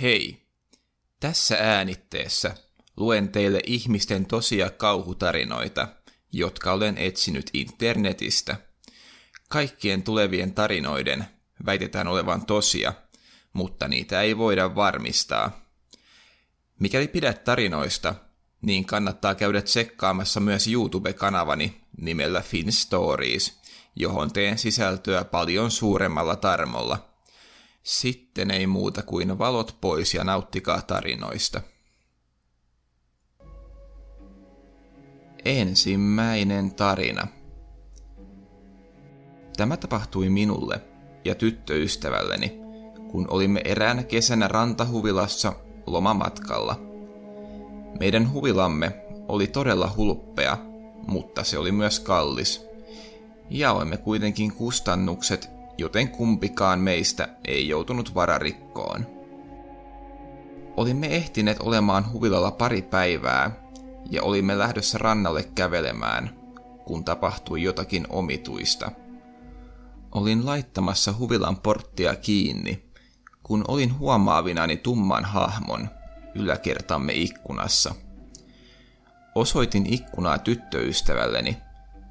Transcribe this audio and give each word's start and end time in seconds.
Hei! 0.00 0.46
Tässä 1.20 1.56
äänitteessä 1.60 2.54
luen 2.96 3.28
teille 3.28 3.60
ihmisten 3.66 4.26
tosia 4.26 4.70
kauhutarinoita, 4.70 5.88
jotka 6.32 6.72
olen 6.72 6.98
etsinyt 6.98 7.50
internetistä. 7.52 8.56
Kaikkien 9.48 10.02
tulevien 10.02 10.54
tarinoiden 10.54 11.24
väitetään 11.66 12.08
olevan 12.08 12.46
tosia, 12.46 12.92
mutta 13.52 13.88
niitä 13.88 14.22
ei 14.22 14.38
voida 14.38 14.74
varmistaa. 14.74 15.60
Mikäli 16.78 17.08
pidät 17.08 17.44
tarinoista, 17.44 18.14
niin 18.62 18.84
kannattaa 18.84 19.34
käydä 19.34 19.62
tsekkaamassa 19.62 20.40
myös 20.40 20.68
YouTube-kanavani 20.68 21.80
nimellä 22.00 22.40
Fin 22.40 22.72
Stories, 22.72 23.60
johon 23.96 24.32
teen 24.32 24.58
sisältöä 24.58 25.24
paljon 25.24 25.70
suuremmalla 25.70 26.36
tarmolla– 26.36 27.04
sitten 27.82 28.50
ei 28.50 28.66
muuta 28.66 29.02
kuin 29.02 29.38
valot 29.38 29.76
pois 29.80 30.14
ja 30.14 30.24
nauttikaa 30.24 30.82
tarinoista. 30.82 31.60
Ensimmäinen 35.44 36.74
tarina. 36.74 37.26
Tämä 39.56 39.76
tapahtui 39.76 40.28
minulle 40.28 40.80
ja 41.24 41.34
tyttöystävälleni, 41.34 42.58
kun 43.10 43.26
olimme 43.30 43.60
eräänä 43.64 44.02
kesänä 44.02 44.48
rantahuvilassa 44.48 45.52
lomamatkalla. 45.86 46.80
Meidän 48.00 48.32
huvilamme 48.32 49.04
oli 49.28 49.46
todella 49.46 49.92
hulppea, 49.96 50.58
mutta 51.06 51.44
se 51.44 51.58
oli 51.58 51.72
myös 51.72 52.00
kallis. 52.00 52.66
Jaoimme 53.50 53.96
kuitenkin 53.96 54.52
kustannukset 54.52 55.57
joten 55.78 56.08
kumpikaan 56.08 56.80
meistä 56.80 57.28
ei 57.44 57.68
joutunut 57.68 58.14
vararikkoon. 58.14 59.06
Olimme 60.76 61.06
ehtineet 61.06 61.60
olemaan 61.60 62.12
huvilalla 62.12 62.50
pari 62.50 62.82
päivää 62.82 63.50
ja 64.10 64.22
olimme 64.22 64.58
lähdössä 64.58 64.98
rannalle 64.98 65.42
kävelemään, 65.54 66.30
kun 66.84 67.04
tapahtui 67.04 67.62
jotakin 67.62 68.06
omituista. 68.08 68.92
Olin 70.12 70.46
laittamassa 70.46 71.14
huvilan 71.18 71.56
porttia 71.56 72.14
kiinni, 72.16 72.84
kun 73.42 73.64
olin 73.68 73.98
huomaavinani 73.98 74.76
tumman 74.76 75.24
hahmon 75.24 75.88
yläkertamme 76.34 77.12
ikkunassa. 77.12 77.94
Osoitin 79.34 79.86
ikkunaa 79.86 80.38
tyttöystävälleni, 80.38 81.56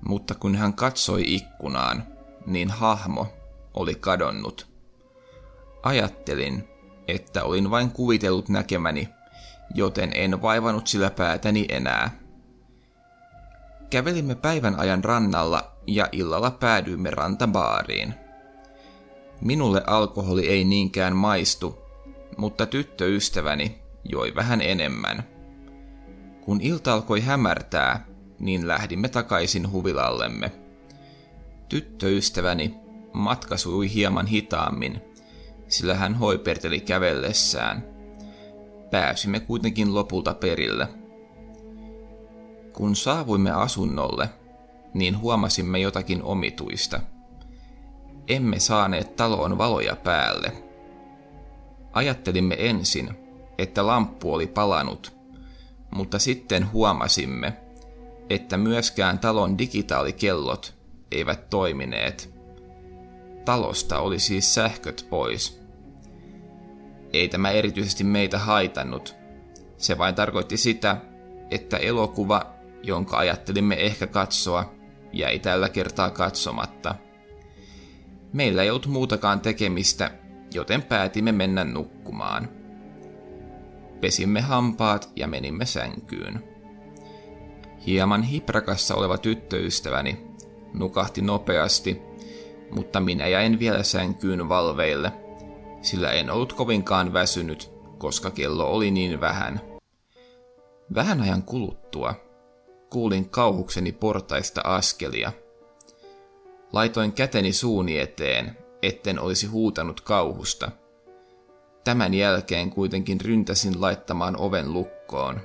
mutta 0.08 0.36
kun 0.36 0.56
hän 0.56 0.74
katsoi 0.74 1.24
ikkunaan, 1.36 2.04
niin 2.46 2.70
hahmo 2.70 3.37
oli 3.78 3.96
kadonnut. 3.96 4.68
Ajattelin, 5.84 6.68
että 7.08 7.44
olin 7.44 7.70
vain 7.70 7.92
kuvitellut 7.92 8.50
näkemäni, 8.50 9.10
joten 9.76 10.12
en 10.16 10.42
vaivannut 10.42 10.88
sillä 10.88 11.10
päätäni 11.10 11.66
enää. 11.70 12.20
Kävelimme 13.90 14.36
päivän 14.36 14.80
ajan 14.80 15.04
rannalla 15.04 15.72
ja 15.88 16.10
illalla 16.12 16.52
päädyimme 16.52 17.10
rantabaariin. 17.10 18.14
Minulle 19.42 19.84
alkoholi 19.88 20.48
ei 20.48 20.64
niinkään 20.64 21.16
maistu, 21.16 21.78
mutta 22.38 22.66
tyttöystäväni 22.66 23.82
joi 24.04 24.36
vähän 24.36 24.62
enemmän. 24.62 25.24
Kun 26.42 26.62
ilta 26.62 26.94
alkoi 26.94 27.22
hämärtää, 27.22 28.06
niin 28.40 28.68
lähdimme 28.68 29.10
takaisin 29.10 29.72
huvilallemme. 29.72 30.52
Tyttöystäväni 31.70 32.87
Matka 33.18 33.58
sujui 33.58 33.94
hieman 33.94 34.28
hitaammin, 34.28 35.02
sillä 35.68 35.96
hän 35.96 36.16
hoiperteli 36.16 36.80
kävellessään. 36.80 37.84
Pääsimme 38.92 39.40
kuitenkin 39.40 39.94
lopulta 39.94 40.34
perille. 40.34 40.88
Kun 42.74 42.96
saavuimme 42.96 43.52
asunnolle, 43.52 44.30
niin 44.94 45.20
huomasimme 45.20 45.80
jotakin 45.80 46.24
omituista. 46.24 47.00
Emme 48.28 48.60
saaneet 48.60 49.16
taloon 49.16 49.58
valoja 49.58 49.96
päälle. 49.96 50.52
Ajattelimme 51.94 52.56
ensin, 52.60 53.10
että 53.58 53.88
lamppu 53.88 54.34
oli 54.34 54.48
palanut, 54.48 55.18
mutta 55.92 56.20
sitten 56.20 56.72
huomasimme, 56.72 57.54
että 58.30 58.58
myöskään 58.58 59.20
talon 59.20 59.58
digitaalikellot 59.58 60.74
eivät 61.12 61.50
toimineet 61.50 62.37
talosta 63.48 64.00
oli 64.00 64.20
siis 64.20 64.54
sähköt 64.54 65.08
pois. 65.10 65.62
Ei 67.14 67.28
tämä 67.28 67.52
erityisesti 67.52 68.04
meitä 68.04 68.40
haitannut. 68.40 69.16
Se 69.78 69.98
vain 69.98 70.16
tarkoitti 70.16 70.58
sitä, 70.58 70.98
että 71.52 71.78
elokuva, 71.78 72.54
jonka 72.84 73.18
ajattelimme 73.18 73.76
ehkä 73.76 74.08
katsoa, 74.08 74.74
jäi 75.14 75.40
tällä 75.40 75.70
kertaa 75.70 76.10
katsomatta. 76.12 76.96
Meillä 78.34 78.64
ei 78.64 78.70
ollut 78.70 78.88
muutakaan 78.88 79.40
tekemistä, 79.40 80.12
joten 80.54 80.82
päätimme 80.82 81.32
mennä 81.32 81.64
nukkumaan. 81.64 82.50
Pesimme 84.02 84.42
hampaat 84.42 85.10
ja 85.16 85.28
menimme 85.28 85.66
sänkyyn. 85.66 86.44
Hieman 87.86 88.24
hiprakassa 88.24 88.96
oleva 88.96 89.18
tyttöystäväni 89.18 90.28
nukahti 90.74 91.22
nopeasti 91.22 92.07
mutta 92.72 93.00
minä 93.00 93.28
jäin 93.28 93.60
vielä 93.60 93.84
sänkyyn 93.84 94.50
valveille, 94.50 95.12
sillä 95.82 96.12
en 96.12 96.30
ollut 96.30 96.54
kovinkaan 96.54 97.14
väsynyt, 97.14 97.72
koska 97.98 98.32
kello 98.32 98.72
oli 98.74 98.92
niin 98.92 99.22
vähän. 99.22 99.62
Vähän 100.96 101.22
ajan 101.22 101.44
kuluttua 101.44 102.28
kuulin 102.90 103.30
kauhukseni 103.30 103.92
portaista 103.92 104.62
askelia. 104.64 105.32
Laitoin 106.74 107.14
käteni 107.14 107.54
suuni 107.54 108.00
eteen, 108.00 108.58
etten 108.82 109.20
olisi 109.20 109.48
huutanut 109.48 110.02
kauhusta. 110.02 110.72
Tämän 111.84 112.14
jälkeen 112.14 112.70
kuitenkin 112.70 113.22
ryntäsin 113.22 113.82
laittamaan 113.82 114.38
oven 114.38 114.74
lukkoon. 114.74 115.42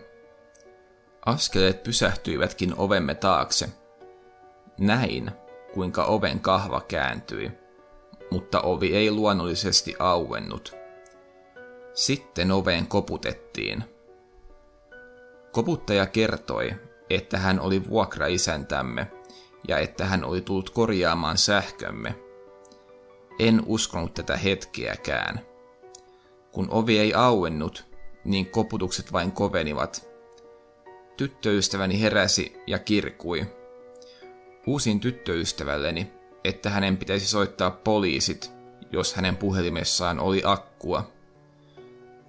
Askeleet 1.26 1.82
pysähtyivätkin 1.82 2.74
ovemme 2.76 3.14
taakse. 3.14 3.68
Näin, 4.78 5.30
kuinka 5.74 6.04
oven 6.04 6.40
kahva 6.40 6.80
kääntyi, 6.80 7.52
mutta 8.30 8.60
ovi 8.60 8.96
ei 8.96 9.10
luonnollisesti 9.10 9.94
auennut. 9.98 10.76
Sitten 11.94 12.52
oveen 12.52 12.86
koputettiin. 12.86 13.84
Koputtaja 15.52 16.06
kertoi, 16.06 16.74
että 17.10 17.38
hän 17.38 17.60
oli 17.60 17.88
vuokraisäntämme 17.88 19.12
ja 19.68 19.78
että 19.78 20.04
hän 20.04 20.24
oli 20.24 20.40
tullut 20.40 20.70
korjaamaan 20.70 21.38
sähkömme. 21.38 22.14
En 23.38 23.62
uskonut 23.66 24.14
tätä 24.14 24.36
hetkeäkään. 24.36 25.40
Kun 26.52 26.68
ovi 26.70 26.98
ei 26.98 27.14
auennut, 27.14 27.84
niin 28.24 28.50
koputukset 28.50 29.12
vain 29.12 29.32
kovenivat. 29.32 30.08
Tyttöystäväni 31.16 32.00
heräsi 32.00 32.62
ja 32.66 32.78
kirkui 32.78 33.46
Uusin 34.66 35.00
tyttöystävälleni, 35.00 36.12
että 36.44 36.70
hänen 36.70 36.96
pitäisi 36.96 37.26
soittaa 37.26 37.70
poliisit, 37.70 38.52
jos 38.92 39.14
hänen 39.14 39.36
puhelimessaan 39.36 40.20
oli 40.20 40.42
akkua. 40.44 41.10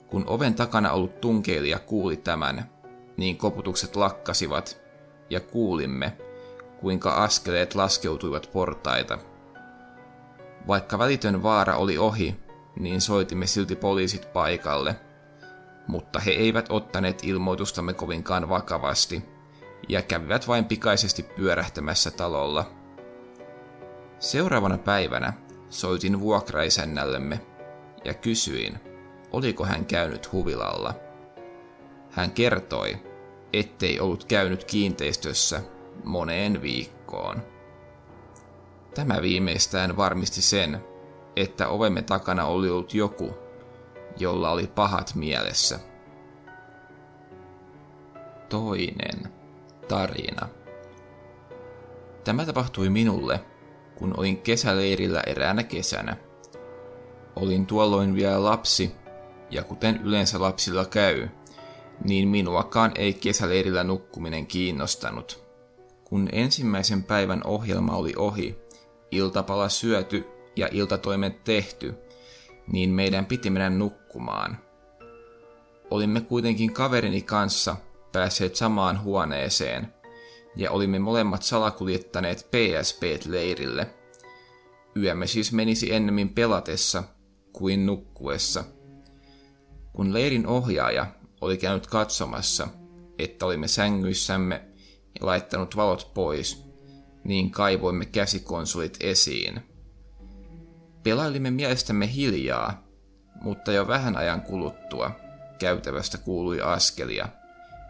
Kun 0.08 0.24
oven 0.28 0.54
takana 0.54 0.92
ollut 0.92 1.22
tunkeilija 1.22 1.80
kuuli 1.80 2.18
tämän, 2.18 2.70
niin 3.18 3.38
koputukset 3.38 3.96
lakkasivat, 3.96 4.82
ja 5.30 5.40
kuulimme, 5.40 6.18
kuinka 6.80 7.14
askeleet 7.14 7.76
laskeutuivat 7.76 8.50
portaita. 8.54 9.18
Vaikka 10.68 11.00
välitön 11.00 11.44
vaara 11.44 11.76
oli 11.76 11.98
ohi, 11.98 12.36
niin 12.80 13.02
soitimme 13.02 13.48
silti 13.48 13.76
poliisit 13.76 14.34
paikalle, 14.34 14.96
mutta 15.88 16.20
he 16.20 16.32
eivät 16.32 16.66
ottaneet 16.70 17.20
ilmoitustamme 17.24 17.94
kovinkaan 17.94 18.50
vakavasti– 18.50 19.24
ja 19.90 20.02
kävivät 20.02 20.48
vain 20.48 20.66
pikaisesti 20.66 21.24
pyörähtämässä 21.24 22.12
talolla. 22.12 22.72
Seuraavana 24.20 24.78
päivänä 24.78 25.34
soitin 25.70 26.20
vuokraisännällemme 26.20 27.42
ja 28.06 28.14
kysyin, 28.14 28.80
oliko 29.32 29.66
hän 29.66 29.86
käynyt 29.86 30.32
huvilalla. 30.32 30.94
Hän 32.12 32.32
kertoi, 32.32 32.98
ettei 33.54 34.00
ollut 34.00 34.24
käynyt 34.24 34.64
kiinteistössä 34.64 35.62
moneen 36.04 36.62
viikkoon. 36.62 37.44
Tämä 38.96 39.22
viimeistään 39.22 39.98
varmisti 39.98 40.42
sen, 40.42 40.84
että 41.36 41.68
ovemme 41.68 42.02
takana 42.02 42.46
oli 42.46 42.70
ollut 42.70 42.94
joku, 42.94 43.38
jolla 44.18 44.52
oli 44.52 44.68
pahat 44.68 45.12
mielessä. 45.16 45.80
Toinen 48.50 49.43
tarina. 49.88 50.50
Tämä 52.24 52.46
tapahtui 52.46 52.90
minulle, 52.90 53.40
kun 53.96 54.14
olin 54.18 54.38
kesäleirillä 54.38 55.22
eräänä 55.28 55.64
kesänä. 55.64 56.18
Olin 57.36 57.66
tuolloin 57.66 58.16
vielä 58.16 58.44
lapsi 58.44 58.92
ja 59.50 59.64
kuten 59.64 60.02
yleensä 60.04 60.42
lapsilla 60.42 60.86
käy, 60.86 61.28
niin 62.04 62.28
minuakaan 62.28 62.92
ei 62.96 63.14
kesäleirillä 63.14 63.84
nukkuminen 63.84 64.48
kiinnostanut. 64.48 65.44
Kun 66.04 66.30
ensimmäisen 66.32 67.04
päivän 67.04 67.42
ohjelma 67.46 67.96
oli 67.96 68.14
ohi, 68.18 68.56
iltapala 69.12 69.70
syöty 69.70 70.26
ja 70.56 70.70
iltatoimet 70.72 71.44
tehty, 71.44 71.96
niin 72.72 72.90
meidän 72.90 73.26
piti 73.26 73.50
mennä 73.50 73.70
nukkumaan. 73.70 74.58
Olimme 75.92 76.22
kuitenkin 76.22 76.74
kaverini 76.74 77.22
kanssa 77.22 77.76
päässeet 78.14 78.56
samaan 78.56 79.04
huoneeseen, 79.04 79.94
ja 80.56 80.72
olimme 80.72 81.00
molemmat 81.00 81.44
salakuljettaneet 81.44 82.48
PSP-leirille. 82.52 83.88
Yömme 84.96 85.28
siis 85.28 85.52
menisi 85.52 85.94
ennemmin 85.94 86.30
pelatessa 86.30 87.04
kuin 87.54 87.86
nukkuessa. 87.86 88.64
Kun 89.94 90.14
leirin 90.14 90.48
ohjaaja 90.48 91.06
oli 91.42 91.58
käynyt 91.58 91.88
katsomassa, 91.88 92.68
että 93.20 93.46
olimme 93.46 93.68
sängyissämme 93.68 94.62
ja 95.20 95.26
laittanut 95.26 95.76
valot 95.76 96.12
pois, 96.14 96.66
niin 97.24 97.52
kaivoimme 97.52 98.06
käsikonsolit 98.06 98.98
esiin. 99.00 99.62
Pelailimme 101.04 101.52
mielestämme 101.52 102.14
hiljaa, 102.14 102.88
mutta 103.42 103.72
jo 103.72 103.88
vähän 103.88 104.18
ajan 104.18 104.42
kuluttua 104.42 105.12
käytävästä 105.60 106.18
kuului 106.18 106.62
askelia, 106.62 107.28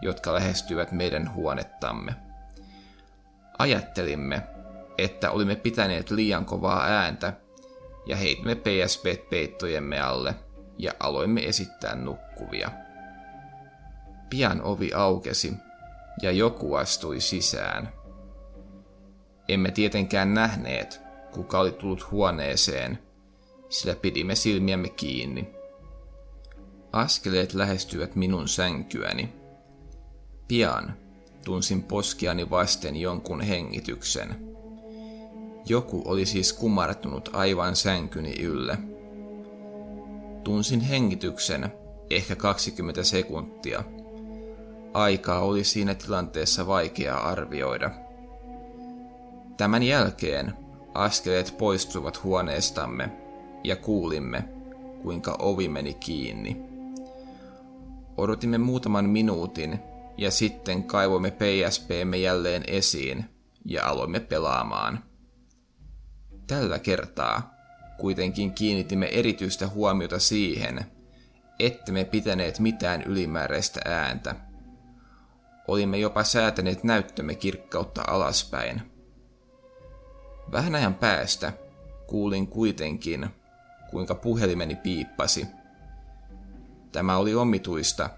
jotka 0.01 0.33
lähestyivät 0.33 0.91
meidän 0.91 1.33
huonettamme. 1.33 2.15
Ajattelimme, 3.57 4.41
että 4.97 5.31
olimme 5.31 5.55
pitäneet 5.55 6.11
liian 6.11 6.45
kovaa 6.45 6.83
ääntä 6.83 7.33
ja 8.05 8.15
heitimme 8.15 8.55
PSP 8.55 9.29
peittojemme 9.29 9.99
alle 9.99 10.35
ja 10.77 10.91
aloimme 10.99 11.41
esittää 11.41 11.95
nukkuvia. 11.95 12.71
Pian 14.29 14.61
ovi 14.61 14.93
aukesi 14.93 15.53
ja 16.21 16.31
joku 16.31 16.75
astui 16.75 17.21
sisään. 17.21 17.89
Emme 19.49 19.71
tietenkään 19.71 20.33
nähneet, 20.33 21.01
kuka 21.31 21.59
oli 21.59 21.71
tullut 21.71 22.11
huoneeseen, 22.11 22.99
sillä 23.69 23.95
pidimme 23.95 24.35
silmiämme 24.35 24.89
kiinni. 24.89 25.53
Askeleet 26.91 27.53
lähestyivät 27.53 28.15
minun 28.15 28.47
sänkyäni. 28.47 29.42
Pian 30.47 30.93
tunsin 31.45 31.83
poskiani 31.83 32.49
vasten 32.49 32.95
jonkun 32.95 33.41
hengityksen. 33.41 34.35
Joku 35.65 36.01
oli 36.05 36.25
siis 36.25 36.53
kumartunut 36.53 37.29
aivan 37.33 37.75
sänkyni 37.75 38.41
ylle. 38.41 38.77
Tunsin 40.43 40.81
hengityksen 40.81 41.71
ehkä 42.09 42.35
20 42.35 43.03
sekuntia. 43.03 43.83
Aikaa 44.93 45.39
oli 45.39 45.63
siinä 45.63 45.95
tilanteessa 45.95 46.67
vaikea 46.67 47.17
arvioida. 47.17 47.91
Tämän 49.57 49.83
jälkeen 49.83 50.53
askeleet 50.93 51.55
poistuivat 51.57 52.23
huoneestamme 52.23 53.11
ja 53.63 53.75
kuulimme, 53.75 54.43
kuinka 55.01 55.35
ovi 55.39 55.67
meni 55.67 55.93
kiinni. 55.93 56.61
Odotimme 58.17 58.57
muutaman 58.57 59.09
minuutin 59.09 59.79
ja 60.18 60.31
sitten 60.31 60.83
kaivoimme 60.83 61.31
PSPmme 61.31 62.18
jälleen 62.18 62.63
esiin 62.68 63.25
ja 63.65 63.86
aloimme 63.86 64.19
pelaamaan. 64.19 65.04
Tällä 66.48 66.80
kertaa 66.80 67.54
kuitenkin 67.98 68.54
kiinnitimme 68.54 69.06
erityistä 69.06 69.68
huomiota 69.68 70.19
siihen, 70.19 70.86
että 71.60 71.92
me 71.92 72.06
pitäneet 72.06 72.60
mitään 72.60 73.01
ylimääräistä 73.01 73.80
ääntä. 73.86 74.36
Olimme 75.68 75.98
jopa 75.98 76.24
säätäneet 76.24 76.83
näyttömme 76.83 77.36
kirkkautta 77.36 78.04
alaspäin. 78.07 78.81
Vähän 80.51 80.75
ajan 80.75 80.95
päästä 80.95 81.54
kuulin 82.07 82.48
kuitenkin, 82.48 83.30
kuinka 83.89 84.15
puhelimeni 84.15 84.75
piippasi. 84.75 85.48
Tämä 86.92 87.18
oli 87.18 87.36
omituista, 87.36 88.10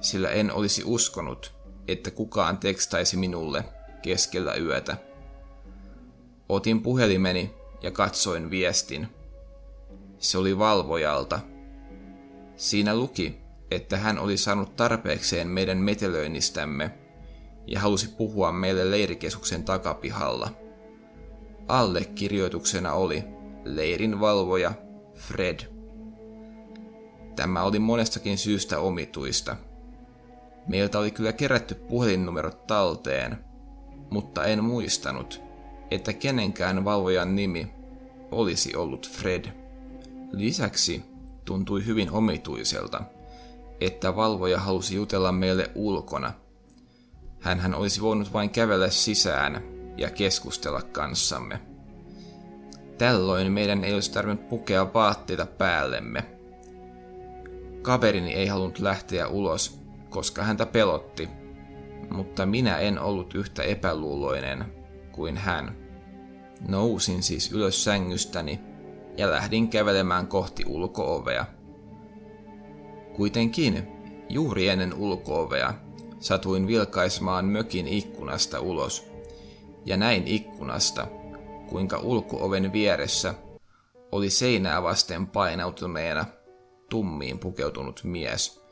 sillä 0.00 0.30
en 0.30 0.52
olisi 0.52 0.82
uskonut, 0.84 1.54
että 1.88 2.10
kukaan 2.10 2.58
tekstaisi 2.58 3.16
minulle 3.16 3.64
keskellä 4.02 4.54
yötä. 4.54 4.96
Otin 6.48 6.82
puhelimeni 6.82 7.54
ja 7.82 7.90
katsoin 7.90 8.50
viestin. 8.50 9.08
Se 10.18 10.38
oli 10.38 10.58
valvojalta. 10.58 11.40
Siinä 12.56 12.96
luki, 12.96 13.38
että 13.70 13.96
hän 13.96 14.18
oli 14.18 14.36
saanut 14.36 14.76
tarpeekseen 14.76 15.48
meidän 15.48 15.78
metelöinnistämme 15.78 16.90
ja 17.66 17.80
halusi 17.80 18.08
puhua 18.08 18.52
meille 18.52 18.90
leirikeskuksen 18.90 19.64
takapihalla. 19.64 20.50
Allekirjoituksena 21.68 22.92
oli 22.92 23.24
leirin 23.64 24.20
valvoja 24.20 24.72
Fred. 25.14 25.60
Tämä 27.36 27.62
oli 27.62 27.78
monestakin 27.78 28.38
syystä 28.38 28.80
omituista. 28.80 29.56
Meiltä 30.68 30.98
oli 30.98 31.10
kyllä 31.10 31.32
kerätty 31.32 31.74
puhelinnumerot 31.74 32.66
talteen, 32.66 33.44
mutta 34.10 34.44
en 34.44 34.64
muistanut, 34.64 35.42
että 35.90 36.12
kenenkään 36.12 36.84
valvojan 36.84 37.36
nimi 37.36 37.70
olisi 38.30 38.76
ollut 38.76 39.10
Fred. 39.10 39.44
Lisäksi 40.32 41.04
tuntui 41.44 41.86
hyvin 41.86 42.10
omituiselta, 42.10 43.02
että 43.80 44.16
valvoja 44.16 44.60
halusi 44.60 44.94
jutella 44.94 45.32
meille 45.32 45.70
ulkona. 45.74 46.32
Hänhän 47.40 47.74
olisi 47.74 48.00
voinut 48.00 48.32
vain 48.32 48.50
kävellä 48.50 48.90
sisään 48.90 49.62
ja 49.96 50.10
keskustella 50.10 50.82
kanssamme. 50.82 51.60
Tällöin 52.98 53.52
meidän 53.52 53.84
ei 53.84 53.94
olisi 53.94 54.12
tarvinnut 54.12 54.48
pukea 54.48 54.94
vaatteita 54.94 55.46
päällemme. 55.46 56.24
Kaverini 57.82 58.34
ei 58.34 58.46
halunnut 58.46 58.78
lähteä 58.78 59.28
ulos, 59.28 59.80
koska 60.10 60.42
häntä 60.42 60.66
pelotti, 60.66 61.28
mutta 62.10 62.46
minä 62.46 62.78
en 62.78 62.98
ollut 63.00 63.34
yhtä 63.34 63.62
epäluuloinen 63.62 64.64
kuin 65.12 65.36
hän. 65.36 65.76
Nousin 66.68 67.22
siis 67.22 67.52
ylös 67.52 67.84
sängystäni 67.84 68.60
ja 69.16 69.30
lähdin 69.30 69.68
kävelemään 69.68 70.26
kohti 70.26 70.64
ulkoovea. 70.66 71.46
Kuitenkin, 73.16 73.88
juuri 74.28 74.68
ennen 74.68 74.94
ulkoovea, 74.94 75.74
satuin 76.18 76.66
vilkaismaan 76.66 77.44
mökin 77.44 77.88
ikkunasta 77.88 78.60
ulos, 78.60 79.10
ja 79.84 79.96
näin 79.96 80.26
ikkunasta, 80.26 81.06
kuinka 81.68 81.98
ulkooven 81.98 82.72
vieressä 82.72 83.34
oli 84.12 84.30
seinää 84.30 84.82
vasten 84.82 85.26
painautuneena 85.26 86.24
tummiin 86.90 87.38
pukeutunut 87.38 88.00
mies, 88.04 88.62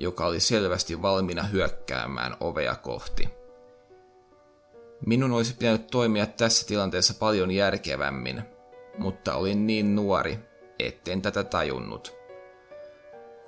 joka 0.00 0.26
oli 0.26 0.40
selvästi 0.40 1.02
valmiina 1.02 1.42
hyökkäämään 1.42 2.36
ovea 2.40 2.76
kohti. 2.76 3.28
Minun 5.06 5.32
olisi 5.32 5.56
pitänyt 5.56 5.86
toimia 5.86 6.26
tässä 6.26 6.66
tilanteessa 6.66 7.14
paljon 7.14 7.50
järkevämmin, 7.50 8.42
mutta 8.98 9.34
olin 9.34 9.66
niin 9.66 9.94
nuori, 9.94 10.38
etten 10.78 11.22
tätä 11.22 11.44
tajunnut. 11.44 12.14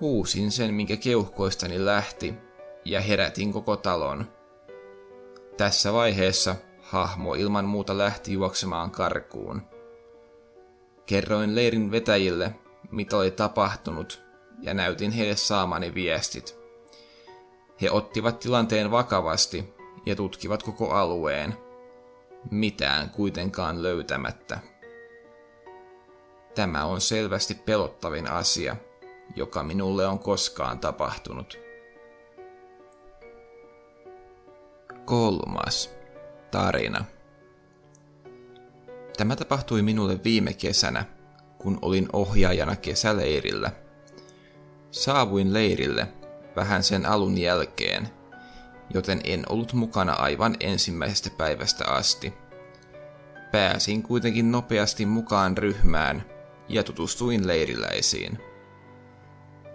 Huusin 0.00 0.50
sen, 0.50 0.75
minkä 0.75 0.96
keuhkoistani 0.96 1.84
lähti, 1.84 2.34
ja 2.84 3.00
herätin 3.00 3.52
koko 3.52 3.76
talon. 3.76 4.25
Tässä 5.56 5.92
vaiheessa 5.92 6.56
hahmo 6.80 7.34
ilman 7.34 7.64
muuta 7.64 7.99
lähti 7.99 8.32
juoksemaan 8.32 8.90
karkuun. 8.90 9.62
Kerroin 11.06 11.54
leirin 11.54 11.90
vetäjille, 11.90 12.54
mitä 12.90 13.16
oli 13.16 13.30
tapahtunut, 13.30 14.22
ja 14.62 14.75
näytin 14.75 15.11
heille 15.11 15.37
saamani 15.37 15.95
viestit. 15.95 16.59
He 17.83 17.90
ottivat 17.90 18.38
tilanteen 18.38 18.90
vakavasti 18.90 19.75
ja 20.07 20.16
tutkivat 20.16 20.62
koko 20.62 20.90
alueen, 20.90 21.54
mitään 22.50 23.11
kuitenkaan 23.11 23.83
löytämättä. 23.83 24.59
Tämä 26.54 26.85
on 26.85 27.00
selvästi 27.00 27.54
pelottavin 27.54 28.31
asia, 28.31 28.76
joka 29.37 29.62
minulle 29.62 30.07
on 30.07 30.19
koskaan 30.19 30.78
tapahtunut. 30.78 31.59
Kolmas 35.04 35.90
tarina. 36.50 37.04
Tämä 39.16 39.37
tapahtui 39.37 39.83
minulle 39.83 40.21
viime 40.25 40.52
kesänä, 40.52 41.04
kun 41.59 41.78
olin 41.83 42.09
ohjaajana 42.12 42.76
kesäleirillä. 42.76 43.82
Saavuin 44.92 45.52
leirille 45.52 46.08
vähän 46.56 46.82
sen 46.82 47.06
alun 47.06 47.38
jälkeen, 47.38 48.08
joten 48.94 49.20
en 49.25 49.42
ollut 49.49 49.72
mukana 49.72 50.12
aivan 50.12 50.56
ensimmäisestä 50.61 51.30
päivästä 51.38 51.88
asti. 51.88 52.34
Pääsin 53.52 54.02
kuitenkin 54.02 54.52
nopeasti 54.52 55.06
mukaan 55.06 55.58
ryhmään 55.58 56.25
ja 56.68 56.82
tutustuin 56.82 57.46
leiriläisiin. 57.46 58.38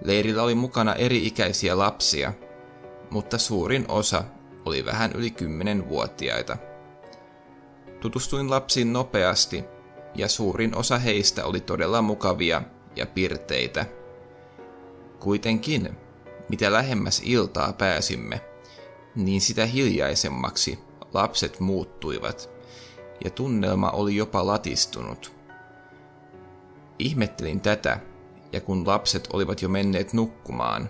Leirillä 0.04 0.44
oli 0.44 0.56
mukana 0.56 0.94
eri-ikäisiä 0.94 1.78
lapsia, 1.78 2.34
mutta 3.10 3.38
suurin 3.38 3.86
osa 3.88 4.24
oli 4.66 4.86
vähän 4.86 5.12
yli 5.12 5.30
10-vuotiaita. 5.30 6.58
Tutustuin 8.00 8.50
lapsiin 8.50 8.94
nopeasti 8.94 9.64
ja 10.16 10.28
suurin 10.28 10.76
osa 10.76 10.98
heistä 10.98 11.46
oli 11.46 11.60
todella 11.60 12.02
mukavia 12.02 12.62
ja 12.96 13.06
pirteitä. 13.06 13.86
Kuitenkin, 15.20 15.98
mitä 16.50 16.72
lähemmäs 16.72 17.22
iltaa 17.26 17.74
pääsimme, 17.74 18.42
niin 19.16 19.42
sitä 19.42 19.66
hiljaisemmaksi 19.66 20.80
lapset 21.14 21.60
muuttuivat 21.60 22.50
ja 23.24 23.30
tunnelma 23.30 23.90
oli 23.92 24.16
jopa 24.16 24.46
latistunut. 24.46 25.36
Ihmettelin 27.00 27.62
tätä, 27.62 28.00
ja 28.52 28.62
kun 28.62 28.88
lapset 28.88 29.28
olivat 29.34 29.62
jo 29.62 29.70
menneet 29.70 30.14
nukkumaan 30.14 30.90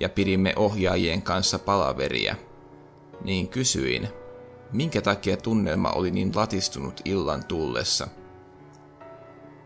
ja 0.00 0.08
pidimme 0.08 0.52
ohjaajien 0.56 1.22
kanssa 1.22 1.58
palaveria, 1.58 2.36
niin 3.24 3.48
kysyin, 3.48 4.08
minkä 4.72 5.00
takia 5.00 5.36
tunnelma 5.36 5.90
oli 5.90 6.10
niin 6.10 6.32
latistunut 6.34 7.00
illan 7.04 7.44
tullessa. 7.44 8.08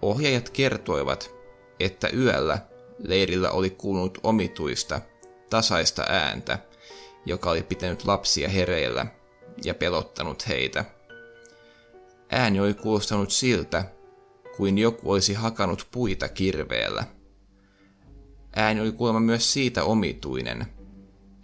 Ohjaajat 0.03 0.51
kertoivat, 0.51 1.35
että 1.81 2.09
yöllä 2.09 2.59
leirillä 3.03 3.51
oli 3.51 3.71
kuulunut 3.71 4.19
omituista, 4.23 5.01
tasaista 5.51 6.05
ääntä, 6.09 6.59
joka 7.27 7.51
oli 7.51 7.63
pitänyt 7.63 8.05
lapsia 8.05 8.49
hereillä 8.49 9.07
ja 9.65 9.75
pelottanut 9.75 10.49
heitä. 10.49 10.85
Ääni 12.31 12.61
oli 12.61 12.75
kuulostanut 12.75 13.31
siltä, 13.31 13.85
kuin 14.57 14.79
joku 14.79 15.13
olisi 15.13 15.35
hakannut 15.35 15.89
puita 15.91 16.29
kirveellä. 16.29 17.05
Ääni 18.57 18.81
oli 18.81 18.93
kuulemma 18.93 19.21
myös 19.21 19.53
siitä 19.53 19.85
omituinen, 19.85 20.67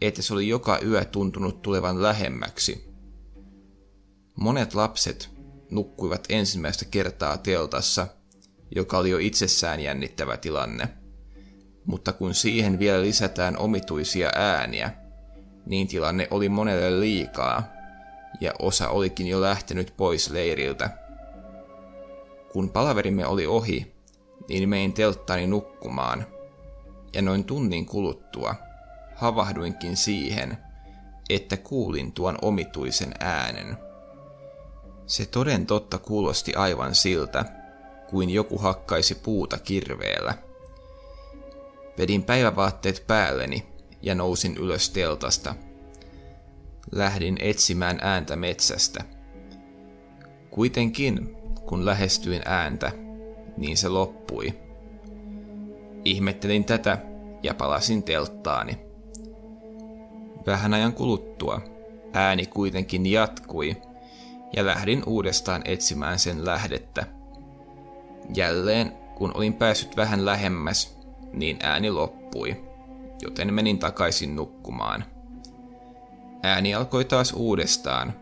että 0.01 0.23
se 0.23 0.35
oli 0.35 0.49
joka 0.49 0.79
yö 0.83 1.05
tuntunut 1.05 1.63
tulevan 1.63 2.03
lähemmäksi. 2.03 2.89
Monet 4.37 4.75
lapset 4.75 5.31
nukkuivat 5.71 6.27
ensimmäistä 6.29 6.85
kertaa 6.85 7.39
teltassa, 7.39 8.07
joka 8.77 8.99
oli 8.99 9.11
jo 9.11 9.19
itsessään 9.19 9.81
jännittävä 9.81 10.37
tilanne. 10.37 10.98
Mutta 11.89 12.13
kun 12.13 12.35
siihen 12.35 12.79
vielä 12.79 13.03
lisätään 13.03 13.59
omituisia 13.59 14.31
ääniä, 14.35 14.91
niin 15.67 15.89
tilanne 15.89 16.29
oli 16.31 16.49
monelle 16.49 17.01
liikaa, 17.01 17.63
ja 18.41 18.53
osa 18.59 18.89
olikin 18.89 19.27
jo 19.27 19.41
lähtenyt 19.41 19.95
pois 19.97 20.31
leiriltä. 20.31 20.91
Kun 22.53 22.71
palaverimme 22.71 23.27
oli 23.27 23.47
ohi, 23.47 23.95
niin 24.49 24.69
mein 24.69 24.93
telttaani 24.93 25.47
nukkumaan, 25.47 26.27
ja 27.15 27.23
noin 27.23 27.45
tunnin 27.45 27.87
kuluttua 27.87 28.55
havahduinkin 29.15 29.97
siihen, 29.97 30.59
että 31.31 31.57
kuulin 31.57 32.13
tuon 32.13 32.39
omituisen 32.43 33.15
äänen. 33.21 33.77
Se 35.07 35.27
toden 35.27 35.67
totta 35.67 35.99
kuulosti 35.99 36.55
aivan 36.55 36.95
siltä, 36.95 37.45
kuin 38.11 38.31
joku 38.31 38.59
hakkaisi 38.59 39.15
puuta 39.15 39.59
kirveellä. 39.59 40.48
Vedin 41.99 42.23
päivävaatteet 42.23 43.05
päälleni 43.07 43.67
ja 44.03 44.15
nousin 44.15 44.57
ylös 44.57 44.91
teltasta. 44.91 45.55
Lähdin 46.93 47.37
etsimään 47.41 47.99
ääntä 48.03 48.37
metsästä. 48.37 49.05
Kuitenkin 50.51 51.37
kun 51.67 51.87
lähestyin 51.87 52.43
ääntä, 52.45 52.93
niin 53.57 53.77
se 53.77 53.89
loppui. 53.89 54.55
Ihmettelin 56.05 56.65
tätä 56.65 56.99
ja 57.43 57.55
palasin 57.55 58.03
telttaani. 58.03 58.79
Vähän 60.47 60.75
ajan 60.75 60.93
kuluttua 60.93 61.61
ääni 62.13 62.47
kuitenkin 62.47 63.07
jatkui 63.07 63.77
ja 64.57 64.67
lähdin 64.67 65.03
uudestaan 65.07 65.63
etsimään 65.65 66.19
sen 66.19 66.45
lähdettä. 66.45 67.07
Jälleen, 68.35 68.93
kun 69.15 69.33
olin 69.35 69.55
päässyt 69.55 69.97
vähän 69.97 70.25
lähemmäs, 70.25 70.98
niin 71.33 71.59
ääni 71.63 71.91
loppui, 71.91 72.57
joten 73.23 73.55
menin 73.55 73.79
takaisin 73.79 74.37
nukkumaan. 74.37 75.05
Ääni 76.43 76.75
alkoi 76.75 77.05
taas 77.05 77.33
uudestaan, 77.33 78.15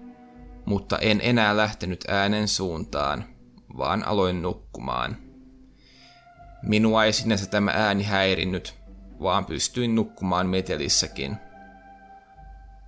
mutta 0.65 0.99
en 0.99 1.21
enää 1.23 1.57
lähtenyt 1.57 2.05
äänen 2.09 2.49
suuntaan, 2.49 3.25
vaan 3.79 4.05
aloin 4.07 4.43
nukkumaan. 4.43 5.17
Minua 6.63 7.05
ei 7.05 7.13
sinänsä 7.13 7.47
tämä 7.47 7.71
ääni 7.75 8.05
häirinnyt, 8.05 8.75
vaan 9.23 9.45
pystyin 9.45 9.95
nukkumaan 9.95 10.47
metelissäkin. 10.47 11.37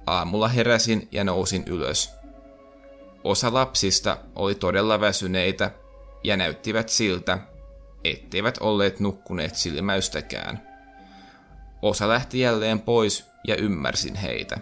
Aamulla 0.07 0.49
heräsin 0.49 1.09
ja 1.13 1.25
nousin 1.25 1.65
ylös. 1.67 2.15
Osa 3.25 3.55
lapsista 3.55 4.17
oli 4.35 4.55
todella 4.55 5.01
väsyneitä 5.01 5.71
ja 6.25 6.37
näyttivät 6.37 6.89
siltä, 6.89 7.39
etteivät 8.05 8.59
olleet 8.61 9.01
nukkuneet 9.01 9.55
silmäystäkään. 9.55 10.69
Osa 11.83 12.09
lähti 12.09 12.41
jälleen 12.41 12.81
pois 12.81 13.27
ja 13.47 13.57
ymmärsin 13.57 14.15
heitä. 14.15 14.59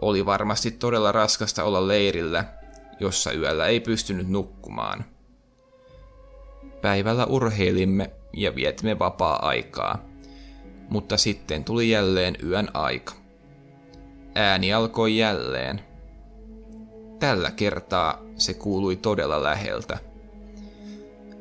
Oli 0.00 0.26
varmasti 0.26 0.70
todella 0.70 1.12
raskasta 1.12 1.64
olla 1.64 1.88
leirillä, 1.88 2.44
jossa 3.00 3.32
yöllä 3.32 3.66
ei 3.66 3.80
pystynyt 3.80 4.28
nukkumaan. 4.28 5.04
Päivällä 6.80 7.26
urheilimme 7.26 8.10
ja 8.32 8.54
vietimme 8.54 8.98
vapaa-aikaa, 8.98 10.04
mutta 10.88 11.16
sitten 11.16 11.64
tuli 11.64 11.90
jälleen 11.90 12.36
yön 12.44 12.68
aika. 12.74 13.14
Ääni 14.34 14.72
alkoi 14.72 15.16
jälleen. 15.16 15.80
Tällä 17.18 17.50
kertaa 17.50 18.22
se 18.36 18.54
kuului 18.54 18.96
todella 18.96 19.42
läheltä. 19.42 20.07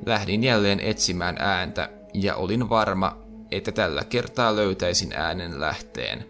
Lähdin 0.06 0.44
jälleen 0.44 0.80
etsimään 0.80 1.36
ääntä 1.40 1.90
ja 2.14 2.36
olin 2.36 2.70
varma, 2.70 3.18
että 3.52 3.72
tällä 3.72 4.04
kertaa 4.04 4.56
löytäisin 4.56 5.14
äänen 5.14 5.60
lähteen, 5.60 6.26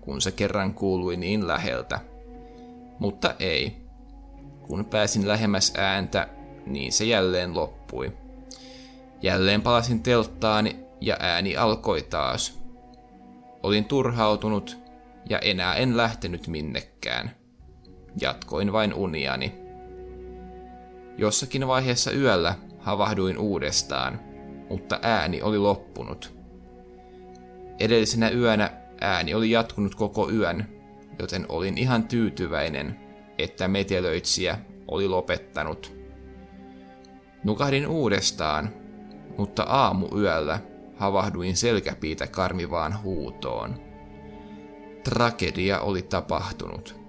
kun 0.00 0.20
se 0.20 0.32
kerran 0.32 0.74
kuului 0.74 1.16
niin 1.16 1.46
läheltä. 1.46 2.00
Mutta 2.98 3.34
ei. 3.38 3.76
Kun 4.62 4.84
pääsin 4.84 5.28
lähemmäs 5.28 5.72
ääntä, 5.76 6.28
niin 6.66 6.92
se 6.92 7.04
jälleen 7.04 7.54
loppui. 7.54 8.12
Jälleen 9.22 9.62
palasin 9.62 10.02
telttaani 10.02 10.76
ja 11.00 11.16
ääni 11.20 11.56
alkoi 11.56 12.02
taas. 12.02 12.60
Olin 13.62 13.84
turhautunut 13.84 14.78
ja 15.28 15.38
enää 15.38 15.74
en 15.74 15.96
lähtenyt 15.96 16.48
minnekään. 16.48 17.30
Jatkoin 18.20 18.72
vain 18.72 18.94
uniani. 18.94 19.54
Jossakin 21.18 21.66
vaiheessa 21.66 22.10
yöllä 22.10 22.54
havahduin 22.80 23.38
uudestaan, 23.38 24.20
mutta 24.68 24.98
ääni 25.02 25.42
oli 25.42 25.58
loppunut. 25.58 26.34
Edellisenä 27.78 28.30
yönä 28.30 28.70
ääni 29.00 29.34
oli 29.34 29.50
jatkunut 29.50 29.94
koko 29.94 30.30
yön, 30.30 30.66
joten 31.18 31.46
olin 31.48 31.78
ihan 31.78 32.04
tyytyväinen, 32.08 33.00
että 33.38 33.68
metelöitsijä 33.68 34.58
oli 34.88 35.08
lopettanut. 35.08 35.94
Nukahdin 37.44 37.86
uudestaan 37.86 38.80
mutta 39.38 39.62
aamuyöllä 39.62 40.60
havahduin 40.96 41.56
selkäpiitä 41.56 42.26
karmivaan 42.26 43.02
huutoon. 43.02 43.80
Tragedia 45.04 45.80
oli 45.80 46.02
tapahtunut. 46.02 47.00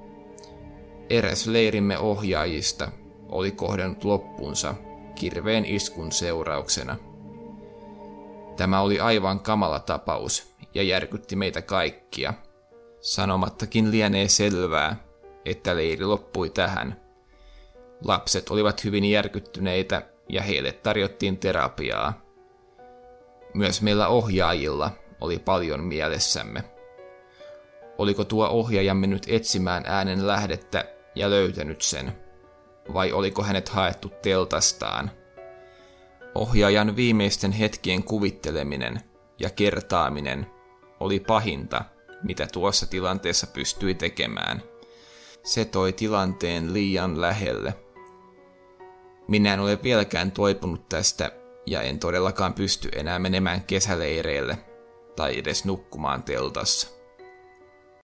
Eräs 1.09 1.47
leirimme 1.47 1.97
ohjaajista 1.97 2.91
oli 3.29 3.51
kohdannut 3.51 4.03
loppunsa 4.03 4.75
kirveen 5.15 5.65
iskun 5.65 6.11
seurauksena. 6.11 6.97
Tämä 8.57 8.81
oli 8.81 8.99
aivan 8.99 9.39
kamala 9.39 9.79
tapaus 9.79 10.55
ja 10.73 10.83
järkytti 10.83 11.35
meitä 11.35 11.61
kaikkia. 11.61 12.33
Sanomattakin 12.99 13.91
lienee 13.91 14.27
selvää, 14.27 14.95
että 15.45 15.75
leiri 15.75 16.05
loppui 16.05 16.49
tähän. 16.49 17.01
Lapset 18.05 18.49
olivat 18.49 18.83
hyvin 18.83 19.05
järkyttyneitä 19.05 20.01
ja 20.29 20.41
heille 20.41 20.71
tarjottiin 20.71 21.37
terapiaa. 21.37 22.21
Myös 23.53 23.81
meillä 23.81 24.07
ohjaajilla 24.07 24.91
oli 25.21 25.39
paljon 25.39 25.83
mielessämme. 25.83 26.63
Oliko 27.97 28.23
tuo 28.23 28.47
ohjaaja 28.47 28.93
mennyt 28.93 29.25
etsimään 29.27 29.83
äänen 29.85 30.27
lähdettä 30.27 30.85
ja 31.15 31.29
löytänyt 31.29 31.81
sen? 31.81 32.30
Vai 32.93 33.11
oliko 33.11 33.43
hänet 33.43 33.69
haettu 33.69 34.11
teltastaan? 34.21 35.11
Ohjaajan 36.35 36.95
viimeisten 36.95 37.51
hetkien 37.51 38.03
kuvitteleminen 38.03 39.01
ja 39.39 39.49
kertaaminen 39.49 40.47
oli 40.99 41.19
pahinta, 41.19 41.83
mitä 42.23 42.47
tuossa 42.53 42.87
tilanteessa 42.87 43.47
pystyi 43.47 43.93
tekemään. 43.95 44.63
Se 45.43 45.65
toi 45.65 45.93
tilanteen 45.93 46.73
liian 46.73 47.21
lähelle– 47.21 47.73
minä 49.31 49.53
en 49.53 49.59
ole 49.59 49.79
vieläkään 49.83 50.31
toipunut 50.31 50.89
tästä 50.89 51.31
ja 51.65 51.81
en 51.81 51.99
todellakaan 51.99 52.53
pysty 52.53 52.89
enää 52.95 53.19
menemään 53.19 53.63
kesäleireille 53.63 54.57
tai 55.15 55.39
edes 55.39 55.65
nukkumaan 55.65 56.23
teltassa. 56.23 57.00